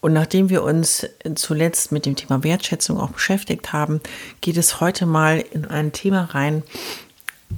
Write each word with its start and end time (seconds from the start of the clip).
Und 0.00 0.12
nachdem 0.12 0.50
wir 0.50 0.62
uns 0.62 1.06
zuletzt 1.34 1.92
mit 1.92 2.06
dem 2.06 2.16
Thema 2.16 2.44
Wertschätzung 2.44 2.98
auch 2.98 3.10
beschäftigt 3.10 3.72
haben, 3.72 4.00
geht 4.40 4.56
es 4.56 4.80
heute 4.80 5.06
mal 5.06 5.44
in 5.52 5.64
ein 5.64 5.92
Thema 5.92 6.22
rein, 6.24 6.62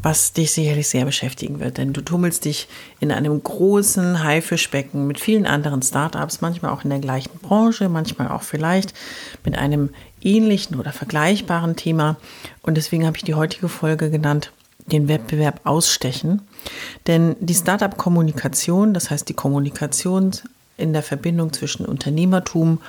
was 0.03 0.33
dich 0.33 0.53
sicherlich 0.53 0.89
sehr 0.89 1.05
beschäftigen 1.05 1.61
wird. 1.61 1.79
Denn 1.79 1.93
du 1.93 2.01
tummelst 2.03 2.45
dich 2.45 2.69
in 3.01 3.11
einem 3.11 3.43
großen 3.43 4.23
Haifischbecken 4.23 5.07
mit 5.07 5.19
vielen 5.19 5.47
anderen 5.47 5.83
Startups, 5.83 6.41
manchmal 6.41 6.73
auch 6.73 6.85
in 6.85 6.91
der 6.91 7.01
gleichen 7.01 7.39
Branche, 7.41 7.89
manchmal 7.89 8.29
auch 8.29 8.43
vielleicht 8.43 8.95
mit 9.45 9.57
einem 9.57 9.91
ähnlichen 10.21 10.79
oder 10.79 10.93
vergleichbaren 10.93 11.77
Thema. 11.77 12.17
Und 12.63 12.77
deswegen 12.77 13.07
habe 13.07 13.17
ich 13.17 13.25
die 13.25 13.35
heutige 13.35 13.69
Folge 13.69 14.11
genannt, 14.11 14.53
den 14.87 15.09
Wettbewerb 15.09 15.61
ausstechen. 15.65 16.43
Denn 17.07 17.37
die 17.41 17.55
Startup-Kommunikation, 17.55 18.95
das 18.95 19.11
heißt 19.11 19.29
die 19.29 19.35
Kommunikation 19.35 20.33
in 20.79 20.93
der 20.95 21.03
Verbindung 21.03 21.53
zwischen 21.53 21.85
Unternehmertum 21.85 22.81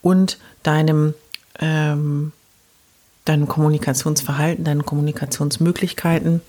und 0.00 0.38
deinem 0.62 1.14
ähm, 1.58 2.32
deinem 3.28 3.46
Kommunikationsverhalten, 3.46 4.64
deinen 4.64 4.86
Kommunikationsmöglichkeiten, 4.86 6.40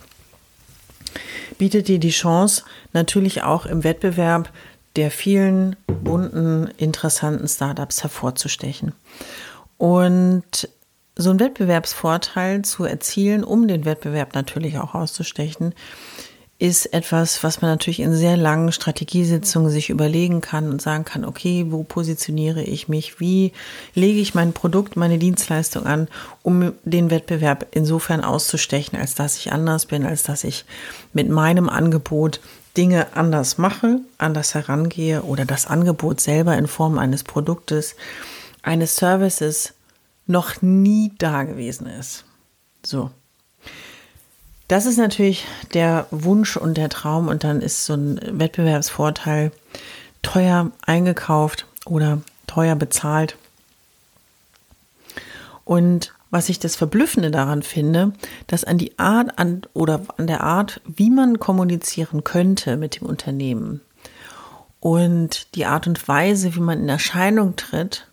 bietet 1.57 1.87
dir 1.87 1.99
die 1.99 2.09
Chance, 2.09 2.63
natürlich 2.93 3.43
auch 3.43 3.65
im 3.65 3.83
Wettbewerb 3.83 4.49
der 4.95 5.11
vielen 5.11 5.75
bunten, 5.87 6.69
interessanten 6.77 7.47
Startups 7.47 8.01
hervorzustechen. 8.03 8.93
Und 9.77 10.69
so 11.15 11.29
einen 11.29 11.39
Wettbewerbsvorteil 11.39 12.63
zu 12.63 12.85
erzielen, 12.85 13.43
um 13.43 13.67
den 13.67 13.83
Wettbewerb 13.85 14.35
natürlich 14.35 14.77
auch 14.77 14.95
auszustechen, 14.95 15.73
ist 16.59 16.93
etwas, 16.93 17.41
was 17.41 17.61
man 17.61 17.71
natürlich 17.71 18.01
in 18.01 18.13
sehr 18.13 18.35
langen 18.35 18.73
Strategiesitzungen 18.73 19.71
sich 19.71 19.89
überlegen 19.89 20.41
kann 20.41 20.69
und 20.69 20.81
sagen 20.81 21.05
kann, 21.05 21.23
okay, 21.23 21.67
wo 21.69 21.83
positioniere 21.83 22.61
ich 22.61 22.89
mich, 22.89 23.21
wie 23.21 23.53
lege 23.95 24.19
ich 24.19 24.35
mein 24.35 24.51
Produkt, 24.51 24.97
meine 24.97 25.17
Dienstleistung 25.17 25.85
an, 25.85 26.09
um 26.43 26.73
den 26.83 27.09
Wettbewerb 27.11 27.67
insofern 27.71 28.25
auszustechen, 28.25 28.99
als 28.99 29.15
dass 29.15 29.37
ich 29.37 29.53
anders 29.53 29.85
bin, 29.85 30.05
als 30.05 30.23
dass 30.23 30.43
ich 30.43 30.65
mit 31.13 31.29
meinem 31.29 31.69
Angebot 31.69 32.41
Dinge 32.75 33.15
anders 33.15 33.57
mache, 33.57 34.01
anders 34.17 34.53
herangehe 34.53 35.23
oder 35.23 35.45
das 35.45 35.65
Angebot 35.65 36.19
selber 36.19 36.57
in 36.57 36.67
Form 36.67 36.97
eines 36.97 37.23
Produktes, 37.23 37.95
eines 38.63 38.97
Services 38.97 39.75
noch 40.27 40.61
nie 40.61 41.13
da 41.17 41.43
gewesen 41.43 41.87
ist. 41.87 42.25
So. 42.85 43.11
Das 44.69 44.85
ist 44.85 44.97
natürlich 44.97 45.45
der 45.73 46.05
Wunsch 46.11 46.55
und 46.55 46.77
der 46.77 46.89
Traum 46.89 47.27
und 47.27 47.43
dann 47.43 47.59
ist 47.59 47.85
so 47.85 47.95
ein 47.95 48.19
Wettbewerbsvorteil 48.23 49.51
teuer 50.21 50.71
eingekauft 50.85 51.65
oder 51.87 52.21
teuer 52.45 52.75
bezahlt. 52.75 53.35
Und 55.65 56.13
was 56.29 56.49
ich 56.49 56.59
das 56.59 56.75
Verblüffende 56.75 57.31
daran 57.31 57.63
finde, 57.63 58.13
dass 58.45 58.63
an 58.63 58.77
die 58.77 58.97
Art 58.99 59.39
an, 59.39 59.63
oder 59.73 60.01
an 60.17 60.27
der 60.27 60.43
Art, 60.43 60.81
wie 60.85 61.09
man 61.09 61.39
kommunizieren 61.39 62.23
könnte 62.23 62.77
mit 62.77 63.01
dem 63.01 63.07
Unternehmen 63.07 63.81
und 64.79 65.55
die 65.55 65.65
Art 65.65 65.87
und 65.87 66.07
Weise, 66.07 66.53
wie 66.53 66.59
man 66.59 66.79
in 66.79 66.89
Erscheinung 66.89 67.55
tritt, 67.55 68.05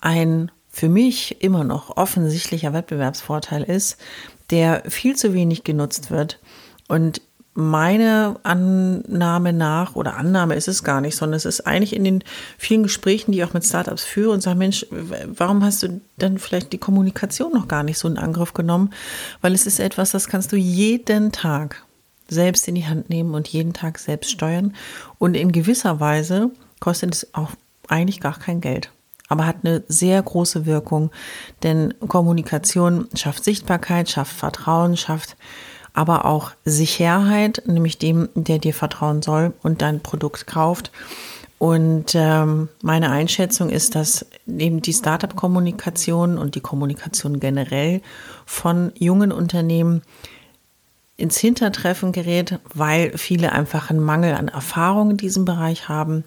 ein 0.00 0.52
für 0.68 0.88
mich 0.88 1.42
immer 1.42 1.64
noch 1.64 1.96
offensichtlicher 1.96 2.72
Wettbewerbsvorteil 2.72 3.64
ist, 3.64 3.98
der 4.50 4.82
viel 4.88 5.16
zu 5.16 5.34
wenig 5.34 5.64
genutzt 5.64 6.10
wird. 6.10 6.38
Und 6.88 7.20
meine 7.54 8.36
Annahme 8.44 9.52
nach, 9.52 9.96
oder 9.96 10.16
Annahme 10.16 10.54
ist 10.54 10.68
es 10.68 10.84
gar 10.84 11.00
nicht, 11.00 11.16
sondern 11.16 11.36
es 11.36 11.44
ist 11.44 11.66
eigentlich 11.66 11.94
in 11.94 12.04
den 12.04 12.22
vielen 12.56 12.84
Gesprächen, 12.84 13.32
die 13.32 13.38
ich 13.38 13.44
auch 13.44 13.52
mit 13.52 13.64
Startups 13.64 14.04
führe 14.04 14.30
und 14.30 14.42
sage, 14.42 14.56
Mensch, 14.56 14.86
warum 14.90 15.64
hast 15.64 15.82
du 15.82 16.00
dann 16.18 16.38
vielleicht 16.38 16.72
die 16.72 16.78
Kommunikation 16.78 17.52
noch 17.52 17.66
gar 17.66 17.82
nicht 17.82 17.98
so 17.98 18.06
in 18.06 18.16
Angriff 18.16 18.54
genommen? 18.54 18.90
Weil 19.40 19.54
es 19.54 19.66
ist 19.66 19.80
etwas, 19.80 20.12
das 20.12 20.28
kannst 20.28 20.52
du 20.52 20.56
jeden 20.56 21.32
Tag 21.32 21.84
selbst 22.28 22.68
in 22.68 22.76
die 22.76 22.86
Hand 22.86 23.10
nehmen 23.10 23.34
und 23.34 23.48
jeden 23.48 23.72
Tag 23.72 23.98
selbst 23.98 24.30
steuern. 24.30 24.74
Und 25.18 25.34
in 25.34 25.50
gewisser 25.50 25.98
Weise 25.98 26.52
kostet 26.78 27.12
es 27.12 27.34
auch 27.34 27.50
eigentlich 27.88 28.20
gar 28.20 28.38
kein 28.38 28.60
Geld 28.60 28.92
aber 29.28 29.46
hat 29.46 29.56
eine 29.62 29.84
sehr 29.88 30.22
große 30.22 30.66
Wirkung, 30.66 31.10
denn 31.62 31.94
Kommunikation 32.06 33.08
schafft 33.14 33.44
Sichtbarkeit, 33.44 34.10
schafft 34.10 34.32
Vertrauen, 34.34 34.96
schafft 34.96 35.36
aber 35.92 36.24
auch 36.24 36.52
Sicherheit, 36.64 37.62
nämlich 37.66 37.98
dem, 37.98 38.28
der 38.34 38.58
dir 38.58 38.74
vertrauen 38.74 39.22
soll 39.22 39.52
und 39.62 39.82
dein 39.82 40.00
Produkt 40.00 40.46
kauft. 40.46 40.92
Und 41.58 42.14
ähm, 42.14 42.68
meine 42.82 43.10
Einschätzung 43.10 43.68
ist, 43.68 43.96
dass 43.96 44.26
eben 44.46 44.80
die 44.80 44.92
Startup-Kommunikation 44.92 46.38
und 46.38 46.54
die 46.54 46.60
Kommunikation 46.60 47.40
generell 47.40 48.00
von 48.46 48.92
jungen 48.96 49.32
Unternehmen 49.32 50.02
ins 51.16 51.36
Hintertreffen 51.38 52.12
gerät, 52.12 52.60
weil 52.74 53.18
viele 53.18 53.50
einfach 53.50 53.90
einen 53.90 53.98
Mangel 53.98 54.34
an 54.34 54.46
Erfahrung 54.46 55.10
in 55.10 55.16
diesem 55.16 55.44
Bereich 55.44 55.88
haben 55.88 56.22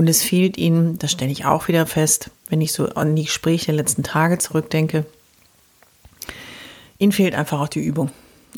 und 0.00 0.08
es 0.08 0.22
fehlt 0.22 0.56
ihnen, 0.56 0.98
das 0.98 1.12
stelle 1.12 1.30
ich 1.30 1.44
auch 1.44 1.68
wieder 1.68 1.84
fest, 1.84 2.30
wenn 2.48 2.62
ich 2.62 2.72
so 2.72 2.86
an 2.88 3.14
die 3.14 3.24
Gespräche 3.24 3.66
der 3.66 3.74
letzten 3.74 4.02
Tage 4.02 4.38
zurückdenke, 4.38 5.04
ihnen 6.96 7.12
fehlt 7.12 7.34
einfach 7.34 7.60
auch 7.60 7.68
die 7.68 7.84
Übung. 7.84 8.10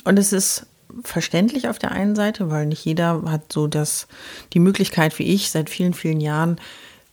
Und 0.04 0.20
es 0.20 0.32
ist 0.32 0.66
verständlich 1.03 1.66
auf 1.66 1.80
der 1.80 1.91
einen 1.91 2.14
Seite, 2.14 2.48
weil 2.48 2.66
nicht 2.66 2.84
jeder 2.84 3.25
hat 3.26 3.53
so 3.53 3.66
das, 3.66 4.06
die 4.53 4.60
Möglichkeit 4.60 5.19
wie 5.19 5.25
ich 5.25 5.50
seit 5.50 5.69
vielen, 5.69 5.94
vielen 5.94 6.20
Jahren 6.20 6.60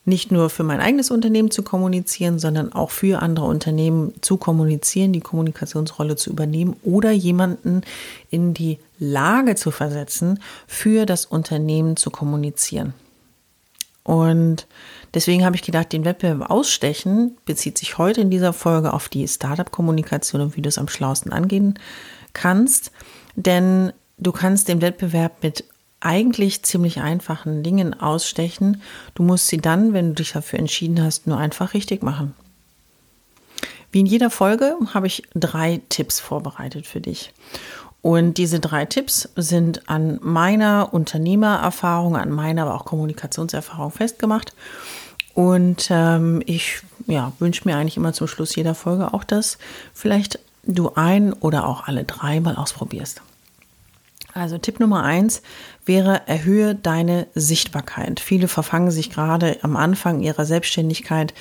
nicht 0.06 0.32
nur 0.32 0.52
für 0.52 0.64
mein 0.64 0.80
eigenes 0.80 1.10
Unternehmen 1.10 1.50
zu 1.50 1.64
kommunizieren, 1.64 2.38
sondern 2.38 2.72
auch 2.72 2.92
für 2.92 3.24
andere 3.24 3.48
Unternehmen 3.48 4.14
zu 4.22 4.38
kommunizieren, 4.38 5.12
die 5.12 5.22
Kommunikationsrolle 5.22 6.18
zu 6.18 6.30
übernehmen 6.30 6.76
oder 6.84 7.10
jemanden 7.10 7.82
in 8.30 8.54
die 8.54 8.78
Lage 9.00 9.56
zu 9.56 9.72
versetzen, 9.72 10.40
für 10.68 11.08
das 11.08 11.26
Unternehmen 11.26 11.98
zu 11.98 12.12
kommunizieren. 12.12 12.94
Und 14.04 14.68
deswegen 15.14 15.46
habe 15.46 15.56
ich 15.56 15.62
gedacht, 15.62 15.94
den 15.94 16.06
Wettbewerb 16.06 16.50
ausstechen 16.50 17.38
bezieht 17.46 17.78
sich 17.78 17.98
heute 17.98 18.22
in 18.22 18.32
dieser 18.32 18.54
Folge 18.54 18.94
auf 18.94 19.10
die 19.10 19.28
Startup-Kommunikation 19.28 20.42
und 20.42 20.58
wie 20.58 20.62
du 20.62 20.70
es 20.70 20.78
am 20.78 20.88
schlausten 20.88 21.32
angehen 21.32 21.78
kannst. 22.34 22.92
Denn 23.36 23.94
du 24.18 24.32
kannst 24.32 24.68
den 24.68 24.82
Wettbewerb 24.82 25.44
mit 25.44 25.64
eigentlich 26.00 26.64
ziemlich 26.64 27.02
einfachen 27.02 27.62
Dingen 27.62 28.00
ausstechen. 28.00 28.82
Du 29.16 29.24
musst 29.24 29.48
sie 29.48 29.58
dann, 29.58 29.94
wenn 29.94 30.10
du 30.10 30.16
dich 30.16 30.32
dafür 30.32 30.60
entschieden 30.60 31.02
hast, 31.04 31.28
nur 31.28 31.38
einfach 31.38 31.74
richtig 31.74 32.04
machen. 32.04 32.34
Wie 33.92 34.02
in 34.02 34.06
jeder 34.06 34.30
Folge 34.30 34.76
habe 34.94 35.08
ich 35.08 35.24
drei 35.34 35.82
Tipps 35.90 36.20
vorbereitet 36.20 36.86
für 36.86 37.02
dich. 37.02 37.34
Und 38.02 38.38
diese 38.38 38.60
drei 38.60 38.86
Tipps 38.86 39.30
sind 39.36 39.90
an 39.90 40.20
meiner 40.22 40.94
Unternehmererfahrung, 40.94 42.16
an 42.16 42.32
meiner 42.32 42.64
aber 42.64 42.76
auch 42.76 42.86
Kommunikationserfahrung 42.86 43.92
festgemacht. 43.92 44.54
Und 45.34 45.88
ähm, 45.92 46.42
ich 46.46 46.82
ja, 47.08 47.34
wünsche 47.40 47.68
mir 47.68 47.76
eigentlich 47.76 47.98
immer 47.98 48.14
zum 48.14 48.28
Schluss 48.28 48.56
jeder 48.56 48.76
Folge 48.76 49.14
auch, 49.14 49.24
dass 49.24 49.58
vielleicht 49.94 50.40
du 50.64 50.94
ein 50.96 51.34
oder 51.34 51.68
auch 51.68 51.88
alle 51.88 52.04
drei 52.04 52.40
mal 52.40 52.56
ausprobierst. 52.56 53.22
Also 54.34 54.58
Tipp 54.58 54.80
Nummer 54.80 55.04
eins 55.04 55.42
wäre, 55.86 56.28
erhöhe 56.28 56.76
deine 56.76 57.28
Sichtbarkeit. 57.34 58.20
Viele 58.20 58.48
verfangen 58.48 58.92
sich 58.92 59.10
gerade 59.10 59.58
am 59.64 59.76
Anfang 59.76 60.22
ihrer 60.22 60.46
Selbstständigkeit 60.46 61.34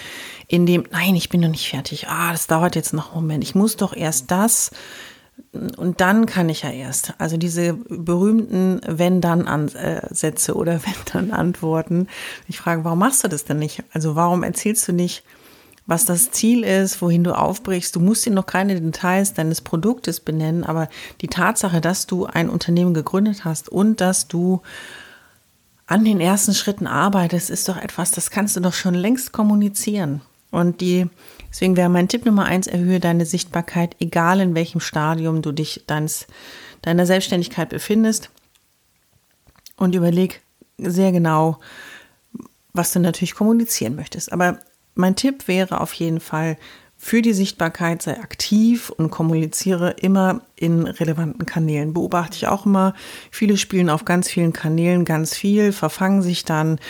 in 0.46 0.64
dem, 0.64 0.84
nein, 0.90 1.14
ich 1.14 1.28
bin 1.28 1.42
noch 1.42 1.50
nicht 1.50 1.68
fertig. 1.68 2.08
Ah, 2.08 2.32
das 2.32 2.46
dauert 2.46 2.76
jetzt 2.76 2.94
noch 2.94 3.12
einen 3.12 3.22
Moment. 3.22 3.44
Ich 3.44 3.54
muss 3.54 3.76
doch 3.76 3.94
erst 3.94 4.30
das 4.30 4.70
Und 5.52 6.00
dann 6.00 6.26
kann 6.26 6.48
ich 6.48 6.62
ja 6.62 6.70
erst, 6.70 7.14
also 7.18 7.36
diese 7.36 7.74
berühmten 7.74 8.80
Wenn-Dann-Sätze 8.86 10.54
oder 10.54 10.80
Wenn-Dann-Antworten. 10.86 12.08
Ich 12.46 12.58
frage, 12.58 12.84
warum 12.84 12.98
machst 12.98 13.24
du 13.24 13.28
das 13.28 13.44
denn 13.44 13.58
nicht? 13.58 13.82
Also 13.92 14.14
warum 14.14 14.42
erzählst 14.42 14.86
du 14.88 14.92
nicht, 14.92 15.24
was 15.86 16.04
das 16.04 16.30
Ziel 16.30 16.64
ist, 16.64 17.00
wohin 17.00 17.24
du 17.24 17.36
aufbrichst? 17.36 17.96
Du 17.96 18.00
musst 18.00 18.26
dir 18.26 18.30
noch 18.30 18.46
keine 18.46 18.78
Details 18.78 19.32
deines 19.32 19.62
Produktes 19.62 20.20
benennen, 20.20 20.64
aber 20.64 20.88
die 21.22 21.28
Tatsache, 21.28 21.80
dass 21.80 22.06
du 22.06 22.26
ein 22.26 22.50
Unternehmen 22.50 22.92
gegründet 22.92 23.46
hast 23.46 23.70
und 23.70 24.02
dass 24.02 24.28
du 24.28 24.60
an 25.86 26.04
den 26.04 26.20
ersten 26.20 26.52
Schritten 26.52 26.86
arbeitest, 26.86 27.48
ist 27.48 27.68
doch 27.70 27.78
etwas, 27.78 28.10
das 28.10 28.30
kannst 28.30 28.54
du 28.54 28.60
doch 28.60 28.74
schon 28.74 28.92
längst 28.92 29.32
kommunizieren. 29.32 30.20
Und 30.50 30.82
die, 30.82 31.08
deswegen 31.58 31.76
wäre 31.76 31.88
mein 31.88 32.06
Tipp 32.06 32.24
Nummer 32.24 32.44
eins, 32.44 32.68
erhöhe 32.68 33.00
deine 33.00 33.26
Sichtbarkeit, 33.26 33.96
egal 33.98 34.38
in 34.38 34.54
welchem 34.54 34.78
Stadium 34.80 35.42
du 35.42 35.50
dich 35.50 35.82
deines, 35.88 36.28
deiner 36.82 37.04
Selbstständigkeit 37.04 37.68
befindest. 37.68 38.30
Und 39.76 39.96
überleg 39.96 40.40
sehr 40.76 41.10
genau, 41.10 41.58
was 42.74 42.92
du 42.92 43.00
natürlich 43.00 43.34
kommunizieren 43.34 43.96
möchtest. 43.96 44.32
Aber 44.32 44.60
mein 44.94 45.16
Tipp 45.16 45.48
wäre 45.48 45.80
auf 45.80 45.92
jeden 45.94 46.20
Fall, 46.20 46.56
für 47.00 47.22
die 47.22 47.32
Sichtbarkeit 47.32 48.02
sei 48.02 48.18
aktiv 48.18 48.90
und 48.90 49.10
kommuniziere 49.10 49.90
immer 50.00 50.40
in 50.56 50.84
relevanten 50.84 51.46
Kanälen. 51.46 51.94
Beobachte 51.94 52.36
ich 52.36 52.48
auch 52.48 52.66
immer. 52.66 52.92
Viele 53.30 53.56
spielen 53.56 53.88
auf 53.88 54.04
ganz 54.04 54.28
vielen 54.28 54.52
Kanälen 54.52 55.04
ganz 55.04 55.32
viel, 55.32 55.70
verfangen 55.70 56.22
sich 56.22 56.44
dann, 56.44 56.80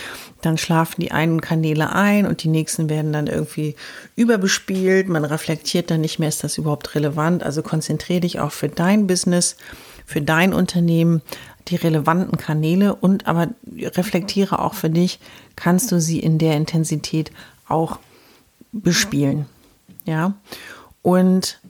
dann 0.40 0.56
schlafen 0.56 1.02
die 1.02 1.12
einen 1.12 1.42
Kanäle 1.42 1.92
ein 1.92 2.26
und 2.26 2.42
die 2.42 2.48
nächsten 2.48 2.88
werden 2.88 3.12
dann 3.12 3.26
irgendwie 3.26 3.76
überbespielt. 4.16 5.10
Man 5.10 5.26
reflektiert 5.26 5.90
dann 5.90 6.00
nicht 6.00 6.18
mehr, 6.18 6.30
ist 6.30 6.42
das 6.42 6.56
überhaupt 6.56 6.94
relevant? 6.94 7.42
Also 7.42 7.62
konzentriere 7.62 8.20
dich 8.20 8.40
auch 8.40 8.52
für 8.52 8.70
dein 8.70 9.06
Business, 9.06 9.56
für 10.06 10.22
dein 10.22 10.54
Unternehmen 10.54 11.20
die 11.68 11.76
relevanten 11.76 12.38
Kanäle 12.38 12.94
und 12.94 13.26
aber 13.26 13.48
reflektiere 13.76 14.58
auch 14.58 14.72
für 14.72 14.88
dich, 14.88 15.20
kannst 15.54 15.92
du 15.92 16.00
sie 16.00 16.18
in 16.18 16.38
der 16.38 16.56
Intensität 16.56 17.30
auch 17.68 17.98
bespielen. 18.72 19.44
Ja. 20.08 20.32
Und 21.02 21.60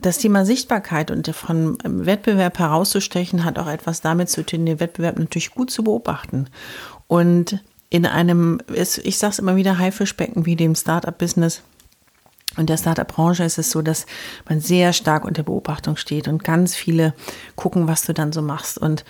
das 0.00 0.18
Thema 0.18 0.44
Sichtbarkeit 0.44 1.10
und 1.10 1.28
von 1.34 1.78
Wettbewerb 1.82 2.58
herauszustechen 2.58 3.44
hat 3.44 3.58
auch 3.58 3.66
etwas 3.66 4.02
damit 4.02 4.28
zu 4.28 4.44
tun, 4.44 4.66
den 4.66 4.80
Wettbewerb 4.80 5.18
natürlich 5.18 5.52
gut 5.52 5.70
zu 5.70 5.82
beobachten. 5.82 6.48
Und 7.06 7.64
in 7.88 8.04
einem, 8.04 8.60
ich 8.74 9.18
sage 9.18 9.32
es 9.32 9.38
immer 9.38 9.56
wieder, 9.56 9.78
Haifischbecken 9.78 10.44
wie 10.44 10.56
dem 10.56 10.74
Startup-Business 10.74 11.62
und 12.56 12.68
der 12.68 12.76
Startup-Branche 12.76 13.44
ist 13.44 13.58
es 13.58 13.70
so, 13.70 13.82
dass 13.82 14.06
man 14.48 14.60
sehr 14.60 14.92
stark 14.92 15.24
unter 15.24 15.42
Beobachtung 15.42 15.96
steht 15.96 16.28
und 16.28 16.44
ganz 16.44 16.74
viele 16.74 17.14
gucken, 17.54 17.86
was 17.86 18.04
du 18.04 18.14
dann 18.14 18.32
so 18.32 18.42
machst. 18.42 18.78
Und 18.78 19.04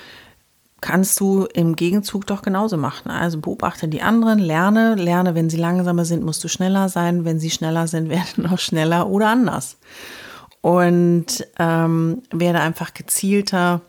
kannst 0.80 1.18
du 1.20 1.46
im 1.54 1.76
Gegenzug 1.76 2.26
doch 2.26 2.42
genauso 2.42 2.76
machen. 2.76 3.10
Also 3.10 3.38
beobachte 3.38 3.88
die 3.88 4.02
anderen, 4.02 4.38
lerne, 4.38 4.94
lerne, 4.94 5.34
wenn 5.34 5.50
sie 5.50 5.56
langsamer 5.56 6.04
sind, 6.04 6.24
musst 6.24 6.44
du 6.44 6.48
schneller 6.48 6.88
sein, 6.88 7.24
wenn 7.24 7.40
sie 7.40 7.50
schneller 7.50 7.86
sind, 7.86 8.08
werden 8.10 8.44
noch 8.44 8.58
schneller 8.58 9.08
oder 9.08 9.28
anders. 9.28 9.76
Und 10.60 11.46
ähm, 11.58 12.22
werde 12.30 12.60
einfach 12.60 12.92
gezielter, 12.92 13.80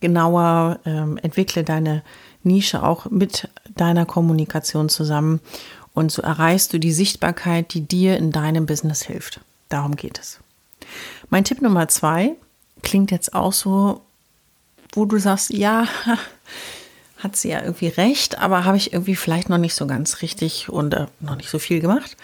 genauer, 0.00 0.78
ähm, 0.84 1.18
entwickle 1.18 1.64
deine 1.64 2.02
Nische 2.44 2.82
auch 2.82 3.10
mit 3.10 3.48
deiner 3.74 4.04
Kommunikation 4.04 4.88
zusammen 4.88 5.40
und 5.94 6.10
so 6.10 6.22
erreichst 6.22 6.72
du 6.72 6.78
die 6.78 6.92
Sichtbarkeit, 6.92 7.74
die 7.74 7.82
dir 7.82 8.16
in 8.16 8.32
deinem 8.32 8.66
Business 8.66 9.02
hilft. 9.02 9.40
Darum 9.68 9.96
geht 9.96 10.18
es. 10.18 10.40
Mein 11.30 11.44
Tipp 11.44 11.62
Nummer 11.62 11.88
zwei 11.88 12.32
klingt 12.82 13.10
jetzt 13.10 13.34
auch 13.34 13.52
so 13.52 14.00
wo 14.92 15.04
du 15.04 15.18
sagst, 15.18 15.50
ja, 15.50 15.86
hat 17.18 17.36
sie 17.36 17.50
ja 17.50 17.62
irgendwie 17.62 17.88
recht, 17.88 18.38
aber 18.38 18.64
habe 18.64 18.76
ich 18.76 18.92
irgendwie 18.92 19.14
vielleicht 19.14 19.48
noch 19.48 19.58
nicht 19.58 19.74
so 19.74 19.86
ganz 19.86 20.22
richtig 20.22 20.68
und 20.68 20.94
äh, 20.94 21.06
noch 21.20 21.36
nicht 21.36 21.50
so 21.50 21.58
viel 21.58 21.80
gemacht. 21.80 22.16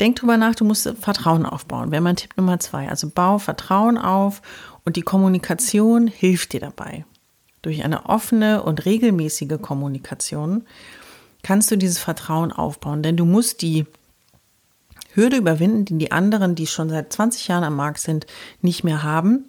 Denk 0.00 0.16
drüber 0.16 0.36
nach, 0.36 0.54
du 0.54 0.64
musst 0.64 0.92
Vertrauen 1.00 1.46
aufbauen. 1.46 1.90
Wäre 1.90 2.02
mein 2.02 2.16
Tipp 2.16 2.36
Nummer 2.36 2.58
zwei. 2.58 2.88
Also 2.88 3.08
bau 3.08 3.38
Vertrauen 3.38 3.98
auf 3.98 4.42
und 4.84 4.96
die 4.96 5.02
Kommunikation 5.02 6.08
hilft 6.08 6.52
dir 6.52 6.60
dabei. 6.60 7.04
Durch 7.62 7.84
eine 7.84 8.06
offene 8.06 8.62
und 8.64 8.84
regelmäßige 8.84 9.60
Kommunikation 9.60 10.64
kannst 11.44 11.70
du 11.70 11.76
dieses 11.76 11.98
Vertrauen 11.98 12.50
aufbauen, 12.52 13.02
denn 13.02 13.16
du 13.16 13.24
musst 13.24 13.62
die 13.62 13.86
Hürde 15.14 15.36
überwinden, 15.36 15.84
die 15.84 15.98
die 15.98 16.12
anderen, 16.12 16.54
die 16.54 16.66
schon 16.66 16.88
seit 16.88 17.12
20 17.12 17.48
Jahren 17.48 17.64
am 17.64 17.76
Markt 17.76 18.00
sind, 18.00 18.26
nicht 18.60 18.82
mehr 18.82 19.02
haben. 19.02 19.44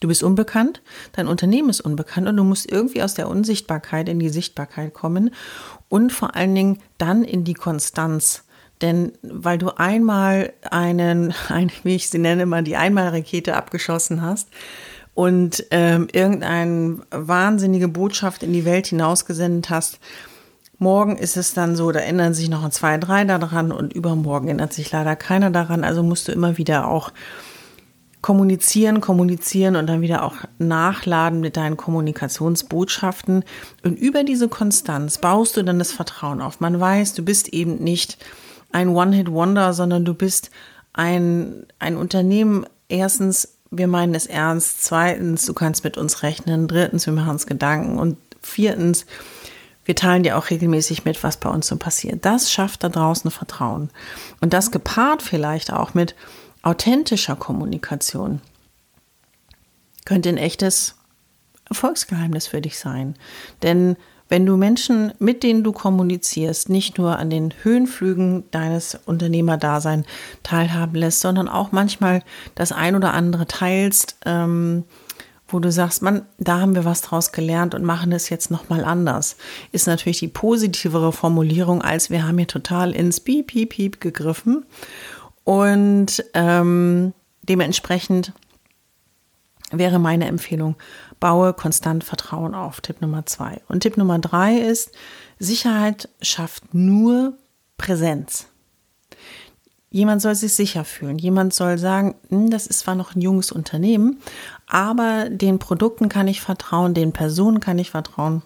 Du 0.00 0.06
bist 0.06 0.22
unbekannt, 0.22 0.80
dein 1.12 1.26
Unternehmen 1.26 1.70
ist 1.70 1.80
unbekannt 1.80 2.28
und 2.28 2.36
du 2.36 2.44
musst 2.44 2.70
irgendwie 2.70 3.02
aus 3.02 3.14
der 3.14 3.28
Unsichtbarkeit 3.28 4.08
in 4.08 4.20
die 4.20 4.28
Sichtbarkeit 4.28 4.94
kommen 4.94 5.30
und 5.88 6.12
vor 6.12 6.36
allen 6.36 6.54
Dingen 6.54 6.78
dann 6.98 7.24
in 7.24 7.42
die 7.42 7.54
Konstanz. 7.54 8.44
Denn 8.80 9.12
weil 9.22 9.58
du 9.58 9.70
einmal 9.70 10.52
einen, 10.70 11.34
ein, 11.48 11.72
wie 11.82 11.96
ich 11.96 12.10
sie 12.10 12.18
nenne, 12.18 12.46
mal 12.46 12.62
die 12.62 12.76
Einmalrakete 12.76 13.56
abgeschossen 13.56 14.22
hast 14.22 14.48
und 15.14 15.64
ähm, 15.72 16.06
irgendeine 16.12 16.98
wahnsinnige 17.10 17.88
Botschaft 17.88 18.44
in 18.44 18.52
die 18.52 18.64
Welt 18.64 18.86
hinausgesendet 18.86 19.68
hast, 19.68 19.98
morgen 20.78 21.16
ist 21.16 21.36
es 21.36 21.54
dann 21.54 21.74
so, 21.74 21.90
da 21.90 21.98
ändern 21.98 22.34
sich 22.34 22.48
noch 22.48 22.68
zwei, 22.70 22.98
drei 22.98 23.24
daran 23.24 23.72
und 23.72 23.92
übermorgen 23.92 24.46
ändert 24.46 24.72
sich 24.72 24.92
leider 24.92 25.16
keiner 25.16 25.50
daran. 25.50 25.82
Also 25.82 26.04
musst 26.04 26.28
du 26.28 26.32
immer 26.32 26.56
wieder 26.56 26.86
auch 26.86 27.10
kommunizieren, 28.20 29.00
kommunizieren 29.00 29.76
und 29.76 29.86
dann 29.86 30.00
wieder 30.00 30.24
auch 30.24 30.36
nachladen 30.58 31.40
mit 31.40 31.56
deinen 31.56 31.76
Kommunikationsbotschaften. 31.76 33.44
Und 33.84 33.98
über 33.98 34.24
diese 34.24 34.48
Konstanz 34.48 35.18
baust 35.18 35.56
du 35.56 35.62
dann 35.62 35.78
das 35.78 35.92
Vertrauen 35.92 36.40
auf. 36.40 36.60
Man 36.60 36.78
weiß, 36.80 37.14
du 37.14 37.24
bist 37.24 37.48
eben 37.48 37.76
nicht 37.76 38.18
ein 38.72 38.88
One-Hit-Wonder, 38.88 39.72
sondern 39.72 40.04
du 40.04 40.14
bist 40.14 40.50
ein, 40.92 41.66
ein 41.78 41.96
Unternehmen. 41.96 42.66
Erstens, 42.88 43.56
wir 43.70 43.86
meinen 43.86 44.14
es 44.14 44.26
ernst. 44.26 44.84
Zweitens, 44.84 45.46
du 45.46 45.54
kannst 45.54 45.84
mit 45.84 45.96
uns 45.96 46.22
rechnen. 46.22 46.66
Drittens, 46.66 47.06
wir 47.06 47.12
machen 47.12 47.30
uns 47.30 47.46
Gedanken. 47.46 47.98
Und 47.98 48.16
viertens, 48.42 49.06
wir 49.84 49.94
teilen 49.94 50.22
dir 50.22 50.36
auch 50.36 50.50
regelmäßig 50.50 51.04
mit, 51.04 51.22
was 51.22 51.38
bei 51.38 51.48
uns 51.48 51.68
so 51.68 51.76
passiert. 51.76 52.24
Das 52.26 52.50
schafft 52.52 52.82
da 52.82 52.88
draußen 52.88 53.30
Vertrauen. 53.30 53.90
Und 54.40 54.52
das 54.52 54.70
gepaart 54.70 55.22
vielleicht 55.22 55.72
auch 55.72 55.94
mit, 55.94 56.14
authentischer 56.68 57.34
Kommunikation 57.34 58.42
könnte 60.04 60.28
ein 60.28 60.36
echtes 60.36 60.96
Erfolgsgeheimnis 61.68 62.46
für 62.46 62.60
dich 62.60 62.78
sein. 62.78 63.14
Denn 63.62 63.96
wenn 64.28 64.44
du 64.44 64.58
Menschen, 64.58 65.14
mit 65.18 65.42
denen 65.42 65.64
du 65.64 65.72
kommunizierst, 65.72 66.68
nicht 66.68 66.98
nur 66.98 67.18
an 67.18 67.30
den 67.30 67.54
Höhenflügen 67.62 68.44
deines 68.50 68.98
Unternehmerdaseins 69.06 70.06
teilhaben 70.42 70.96
lässt, 70.96 71.20
sondern 71.20 71.48
auch 71.48 71.72
manchmal 71.72 72.22
das 72.54 72.72
ein 72.72 72.94
oder 72.94 73.14
andere 73.14 73.46
teilst, 73.46 74.16
ähm, 74.26 74.84
wo 75.50 75.60
du 75.60 75.72
sagst, 75.72 76.02
man, 76.02 76.26
da 76.36 76.60
haben 76.60 76.74
wir 76.74 76.84
was 76.84 77.00
draus 77.00 77.32
gelernt 77.32 77.74
und 77.74 77.82
machen 77.82 78.12
es 78.12 78.28
jetzt 78.28 78.50
nochmal 78.50 78.84
anders, 78.84 79.36
ist 79.72 79.86
natürlich 79.86 80.18
die 80.18 80.28
positivere 80.28 81.12
Formulierung, 81.12 81.80
als 81.80 82.10
wir 82.10 82.26
haben 82.26 82.36
hier 82.36 82.46
total 82.46 82.92
ins 82.92 83.20
Piep, 83.20 83.46
Piep, 83.46 83.70
Piep 83.70 84.00
gegriffen 84.02 84.66
und 85.48 86.22
ähm, 86.34 87.14
dementsprechend 87.40 88.34
wäre 89.70 89.98
meine 89.98 90.26
Empfehlung, 90.26 90.76
baue 91.20 91.54
konstant 91.54 92.04
Vertrauen 92.04 92.54
auf. 92.54 92.82
Tipp 92.82 93.00
Nummer 93.00 93.24
zwei. 93.24 93.62
Und 93.66 93.80
Tipp 93.80 93.96
Nummer 93.96 94.18
drei 94.18 94.58
ist, 94.58 94.90
Sicherheit 95.38 96.10
schafft 96.20 96.74
nur 96.74 97.32
Präsenz. 97.78 98.48
Jemand 99.88 100.20
soll 100.20 100.34
sich 100.34 100.52
sicher 100.52 100.84
fühlen. 100.84 101.16
Jemand 101.16 101.54
soll 101.54 101.78
sagen, 101.78 102.16
hm, 102.28 102.50
das 102.50 102.66
ist 102.66 102.80
zwar 102.80 102.94
noch 102.94 103.14
ein 103.14 103.22
junges 103.22 103.50
Unternehmen, 103.50 104.20
aber 104.66 105.30
den 105.30 105.58
Produkten 105.58 106.10
kann 106.10 106.28
ich 106.28 106.42
vertrauen, 106.42 106.92
den 106.92 107.14
Personen 107.14 107.58
kann 107.58 107.78
ich 107.78 107.90
vertrauen 107.90 108.42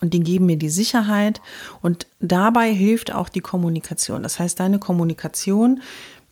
und 0.00 0.14
die 0.14 0.20
geben 0.20 0.46
mir 0.46 0.56
die 0.56 0.70
Sicherheit 0.70 1.40
und 1.82 2.06
dabei 2.20 2.72
hilft 2.72 3.12
auch 3.12 3.28
die 3.28 3.40
Kommunikation. 3.40 4.22
Das 4.22 4.38
heißt, 4.38 4.60
deine 4.60 4.78
Kommunikation 4.78 5.80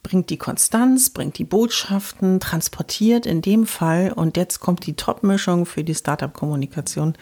bringt 0.02 0.30
die 0.30 0.36
Konstanz, 0.36 1.10
bringt 1.10 1.36
die 1.38 1.44
Botschaften, 1.44 2.38
transportiert 2.38 3.26
in 3.26 3.42
dem 3.42 3.66
Fall 3.66 4.12
und 4.12 4.36
jetzt 4.36 4.60
kommt 4.60 4.86
die 4.86 4.94
Top-Mischung 4.94 5.66
für 5.66 5.82
die 5.82 5.96
Startup-Kommunikation, 5.96 7.14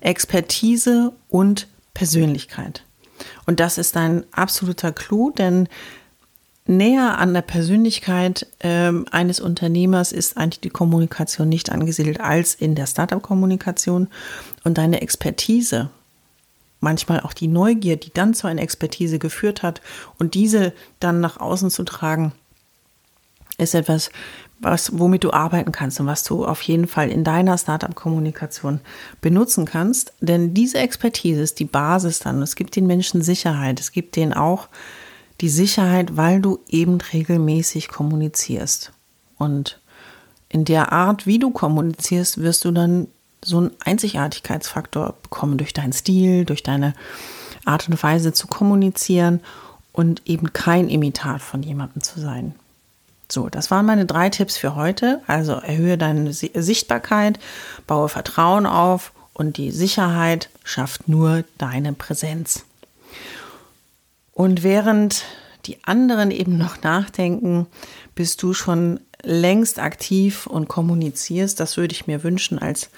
Expertise 0.00 1.12
und 1.28 1.68
Persönlichkeit. 1.94 2.84
Und 3.46 3.60
das 3.60 3.78
ist 3.78 3.96
ein 3.96 4.24
absoluter 4.32 4.90
Clou, 4.90 5.30
denn 5.30 5.68
näher 6.66 7.18
an 7.18 7.34
der 7.34 7.42
Persönlichkeit 7.42 8.46
ähm, 8.60 9.06
eines 9.10 9.40
Unternehmers 9.40 10.12
ist 10.12 10.36
eigentlich 10.36 10.60
die 10.60 10.70
Kommunikation 10.70 11.48
nicht 11.48 11.70
angesiedelt 11.70 12.20
als 12.20 12.54
in 12.54 12.74
der 12.74 12.86
Startup-Kommunikation 12.86 14.08
und 14.64 14.78
deine 14.78 15.02
Expertise, 15.02 15.90
manchmal 16.80 17.20
auch 17.20 17.32
die 17.32 17.48
Neugier, 17.48 17.96
die 17.96 18.12
dann 18.12 18.34
zu 18.34 18.46
einer 18.46 18.62
Expertise 18.62 19.18
geführt 19.18 19.62
hat 19.62 19.82
und 20.18 20.34
diese 20.34 20.72
dann 21.00 21.20
nach 21.20 21.38
außen 21.38 21.70
zu 21.70 21.84
tragen, 21.84 22.32
ist 23.58 23.74
etwas, 23.74 24.10
was, 24.58 24.98
womit 24.98 25.24
du 25.24 25.32
arbeiten 25.32 25.70
kannst 25.70 26.00
und 26.00 26.06
was 26.06 26.24
du 26.24 26.44
auf 26.44 26.62
jeden 26.62 26.86
Fall 26.86 27.10
in 27.10 27.24
deiner 27.24 27.58
Startup-Kommunikation 27.58 28.80
benutzen 29.20 29.64
kannst. 29.66 30.14
Denn 30.20 30.54
diese 30.54 30.78
Expertise 30.78 31.42
ist 31.42 31.58
die 31.58 31.66
Basis 31.66 32.20
dann. 32.20 32.42
Es 32.42 32.56
gibt 32.56 32.74
den 32.74 32.86
Menschen 32.86 33.22
Sicherheit. 33.22 33.80
Es 33.80 33.92
gibt 33.92 34.16
denen 34.16 34.32
auch 34.32 34.68
die 35.40 35.48
Sicherheit, 35.48 36.16
weil 36.16 36.40
du 36.40 36.60
eben 36.68 37.00
regelmäßig 37.00 37.88
kommunizierst. 37.88 38.92
Und 39.36 39.80
in 40.48 40.64
der 40.64 40.92
Art, 40.92 41.26
wie 41.26 41.38
du 41.38 41.50
kommunizierst, 41.50 42.38
wirst 42.38 42.64
du 42.64 42.70
dann 42.70 43.08
so 43.42 43.58
einen 43.58 43.70
Einzigartigkeitsfaktor 43.84 45.16
bekommen 45.22 45.58
durch 45.58 45.72
deinen 45.72 45.92
Stil, 45.92 46.44
durch 46.44 46.62
deine 46.62 46.94
Art 47.64 47.88
und 47.88 48.02
Weise 48.02 48.32
zu 48.32 48.46
kommunizieren 48.46 49.40
und 49.92 50.22
eben 50.26 50.52
kein 50.52 50.88
Imitat 50.88 51.42
von 51.42 51.62
jemandem 51.62 52.02
zu 52.02 52.20
sein. 52.20 52.54
So, 53.30 53.48
das 53.48 53.70
waren 53.70 53.86
meine 53.86 54.06
drei 54.06 54.30
Tipps 54.30 54.56
für 54.56 54.76
heute. 54.76 55.20
Also 55.26 55.52
erhöhe 55.52 55.98
deine 55.98 56.32
Sichtbarkeit, 56.32 57.38
baue 57.86 58.08
Vertrauen 58.08 58.66
auf 58.66 59.12
und 59.32 59.56
die 59.56 59.70
Sicherheit 59.70 60.50
schafft 60.62 61.08
nur 61.08 61.44
deine 61.58 61.92
Präsenz. 61.92 62.64
Und 64.34 64.62
während 64.62 65.24
die 65.66 65.78
anderen 65.84 66.30
eben 66.30 66.58
noch 66.58 66.82
nachdenken, 66.82 67.66
bist 68.14 68.42
du 68.42 68.52
schon 68.52 69.00
längst 69.22 69.78
aktiv 69.78 70.46
und 70.46 70.68
kommunizierst. 70.68 71.58
Das 71.58 71.76
würde 71.76 71.94
ich 71.94 72.06
mir 72.06 72.22
wünschen 72.22 72.58
als 72.58 72.90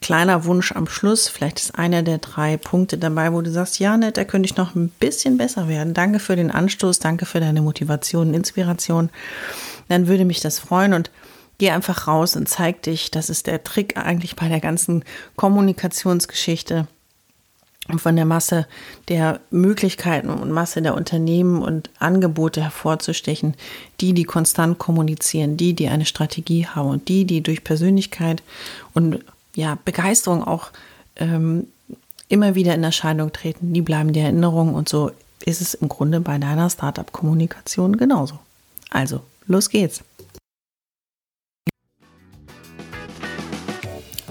kleiner 0.00 0.44
Wunsch 0.44 0.72
am 0.72 0.88
Schluss. 0.88 1.28
Vielleicht 1.28 1.60
ist 1.60 1.78
einer 1.78 2.02
der 2.02 2.18
drei 2.18 2.56
Punkte 2.56 2.98
dabei, 2.98 3.32
wo 3.32 3.40
du 3.40 3.50
sagst, 3.50 3.78
ja, 3.78 3.96
nett, 3.96 4.16
da 4.16 4.24
könnte 4.24 4.46
ich 4.46 4.56
noch 4.56 4.74
ein 4.74 4.88
bisschen 4.88 5.38
besser 5.38 5.68
werden. 5.68 5.94
Danke 5.94 6.18
für 6.18 6.36
den 6.36 6.50
Anstoß, 6.50 6.98
danke 6.98 7.26
für 7.26 7.40
deine 7.40 7.62
Motivation 7.62 8.34
Inspiration. 8.34 9.10
Dann 9.88 10.08
würde 10.08 10.24
mich 10.24 10.40
das 10.40 10.58
freuen 10.58 10.92
und 10.92 11.10
geh 11.58 11.70
einfach 11.70 12.08
raus 12.08 12.36
und 12.36 12.48
zeig 12.48 12.82
dich. 12.82 13.10
Das 13.10 13.30
ist 13.30 13.46
der 13.46 13.62
Trick 13.62 13.96
eigentlich 13.96 14.36
bei 14.36 14.48
der 14.48 14.60
ganzen 14.60 15.04
Kommunikationsgeschichte 15.36 16.88
von 17.98 18.16
der 18.16 18.24
Masse 18.24 18.66
der 19.08 19.40
Möglichkeiten 19.50 20.28
und 20.28 20.50
Masse 20.50 20.82
der 20.82 20.94
Unternehmen 20.94 21.62
und 21.62 21.90
Angebote 21.98 22.62
hervorzustechen, 22.62 23.54
die, 24.00 24.12
die 24.12 24.24
konstant 24.24 24.78
kommunizieren, 24.78 25.56
die, 25.56 25.74
die 25.74 25.88
eine 25.88 26.04
Strategie 26.04 26.66
haben 26.66 26.88
und 26.88 27.08
die, 27.08 27.24
die 27.24 27.42
durch 27.42 27.64
Persönlichkeit 27.64 28.42
und 28.94 29.20
ja, 29.54 29.78
Begeisterung 29.84 30.42
auch 30.44 30.70
ähm, 31.16 31.66
immer 32.28 32.54
wieder 32.54 32.74
in 32.74 32.84
Erscheinung 32.84 33.32
treten, 33.32 33.72
die 33.72 33.82
bleiben 33.82 34.12
die 34.12 34.20
Erinnerung 34.20 34.74
und 34.74 34.88
so 34.88 35.10
ist 35.44 35.60
es 35.60 35.74
im 35.74 35.88
Grunde 35.88 36.20
bei 36.20 36.38
deiner 36.38 36.68
Startup-Kommunikation 36.68 37.96
genauso. 37.96 38.38
Also, 38.90 39.20
los 39.46 39.70
geht's. 39.70 40.02